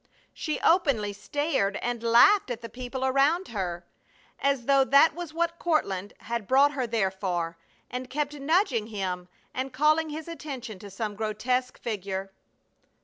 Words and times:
She 0.33 0.59
openly 0.61 1.13
stared 1.13 1.75
and 1.75 2.01
laughed 2.01 2.49
at 2.49 2.61
the 2.61 2.69
people 2.69 3.05
around 3.05 3.49
her, 3.49 3.85
as 4.39 4.65
though 4.65 4.83
that 4.83 5.13
was 5.13 5.31
what 5.31 5.59
Courtland 5.59 6.13
had 6.21 6.47
brought 6.47 6.71
her 6.71 6.87
there 6.87 7.11
for, 7.11 7.55
and 7.87 8.09
kept 8.09 8.33
nudging 8.33 8.87
him 8.87 9.27
and 9.53 9.71
calling 9.71 10.09
his 10.09 10.27
attention 10.27 10.79
to 10.79 10.89
some 10.89 11.13
grotesque 11.15 11.79
figure. 11.79 12.31